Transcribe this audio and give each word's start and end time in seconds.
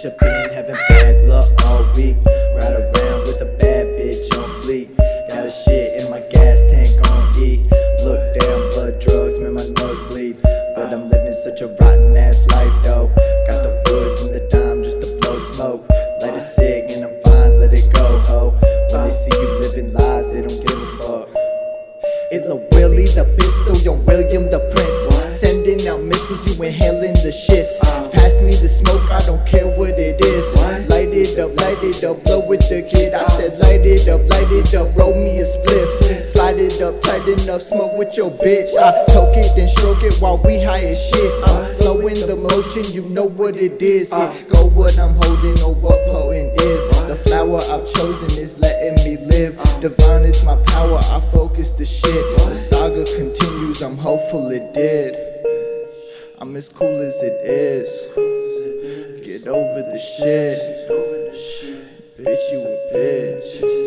bitch, 0.00 0.12
I've 0.12 0.18
been 0.18 0.50
having 0.50 0.76
bad 0.88 1.28
luck 1.28 1.48
all 1.66 1.84
week. 1.94 2.16
Ride 2.54 2.72
around 2.72 3.20
with 3.26 3.40
a 3.40 3.56
bad 3.58 3.86
bitch 3.98 4.32
on 4.36 4.48
fleek. 4.62 4.96
Got 5.28 5.46
a 5.46 5.50
shit 5.50 6.00
in 6.00 6.10
my 6.10 6.20
gas 6.30 6.62
tank 6.70 7.06
on 7.10 7.42
E. 7.42 7.66
Look 8.04 8.38
down, 8.40 8.70
blood 8.70 9.00
drugs, 9.00 9.38
man, 9.40 9.54
my 9.54 9.66
nose 9.78 10.00
bleed. 10.08 10.40
But 10.42 10.92
I'm 10.92 11.08
living 11.10 11.34
such 11.34 11.60
a 11.60 11.68
rotten 11.80 12.16
ass 12.16 12.46
life 12.48 12.72
though. 12.84 13.08
Got 13.46 13.62
the 13.62 13.82
woods 13.90 14.22
and 14.22 14.34
the 14.34 14.48
dime 14.50 14.82
just 14.82 15.00
to 15.02 15.18
blow 15.20 15.38
smoke. 15.38 15.88
Light 16.20 16.34
a 16.34 16.40
cig 16.40 16.90
and 16.92 17.04
I'm 17.04 17.16
fine, 17.24 17.58
let 17.58 17.72
it 17.72 17.92
go, 17.92 18.18
ho. 18.24 18.56
When 18.92 19.04
they 19.04 19.10
see 19.10 19.32
you 19.32 19.48
living 19.60 19.92
lies, 19.92 20.28
they 20.30 20.40
don't 20.40 20.66
give 20.66 20.80
a 20.80 20.86
fuck. 20.96 21.28
It's 22.32 22.46
Lil 22.46 22.62
Willie, 22.72 23.06
the 23.06 23.24
pistol, 23.36 23.76
young 23.84 24.04
William 24.06 24.48
the 24.50 24.60
Prince. 24.72 24.90
Sending 25.40 25.80
out 25.88 26.02
missiles, 26.30 26.58
you 26.58 26.64
inhaling 26.64 27.14
the 27.14 27.32
shits. 27.32 27.80
Pass 28.12 28.36
me 28.42 28.50
the 28.50 28.68
smoke, 28.68 29.02
I 29.10 29.20
don't 29.26 29.44
care 29.46 29.66
what 29.66 29.98
it 29.98 30.20
is. 30.20 30.54
Light 30.88 31.10
it 31.12 31.38
up, 31.38 31.54
light 31.56 31.82
it 31.82 32.02
up, 32.04 32.22
blow 32.24 32.46
with 32.46 32.60
the 32.68 32.82
kid. 32.82 33.14
I 33.14 33.22
said, 33.24 33.58
light 33.58 33.84
it 33.84 34.08
up, 34.08 34.20
light 34.30 34.50
it 34.50 34.74
up, 34.74 34.94
roll 34.96 35.14
me 35.14 35.40
a 35.40 35.44
spliff. 35.44 36.24
Slide 36.24 36.58
it 36.58 36.80
up, 36.82 37.00
tight 37.02 37.26
enough, 37.26 37.62
smoke 37.62 37.96
with 37.98 38.16
your 38.16 38.30
bitch. 38.30 38.76
I 38.76 38.92
choke 39.12 39.36
it, 39.36 39.50
then 39.56 39.68
stroke 39.68 40.02
it 40.02 40.16
while 40.20 40.38
we 40.38 40.62
high 40.62 40.84
as 40.84 41.00
shit. 41.00 41.32
I'm 41.44 41.74
flowing 41.76 42.14
the 42.14 42.36
motion, 42.36 42.84
you 42.92 43.08
know 43.10 43.28
what 43.28 43.56
it 43.56 43.82
is. 43.82 44.12
It 44.12 44.48
go 44.48 44.68
what 44.70 44.98
I'm 44.98 45.14
holding 45.14 45.58
or 45.62 45.74
what 45.74 46.06
potent 46.06 46.60
is. 46.60 47.06
The 47.06 47.16
flower 47.16 47.58
I've 47.58 47.86
chosen 47.94 48.30
is 48.42 48.58
letting 48.58 48.96
me 49.04 49.16
live. 49.26 49.56
Divine 49.80 50.22
is 50.22 50.44
my 50.44 50.56
power, 50.66 50.98
I 51.10 51.20
focus 51.20 51.74
the 51.74 51.84
shit. 51.84 52.24
The 52.46 52.54
saga 52.54 53.04
continues, 53.16 53.82
I'm 53.82 53.96
hopeful 53.96 54.50
it 54.50 54.72
did. 54.72 55.29
I'm 56.42 56.56
as 56.56 56.70
cool 56.70 57.02
as 57.02 57.22
it 57.22 57.38
is. 57.44 58.06
Get 59.22 59.46
over 59.46 59.82
the 59.82 59.98
shit. 59.98 60.58
Bitch, 62.18 62.52
you 62.52 62.60
a 62.62 62.94
bitch. 62.94 63.79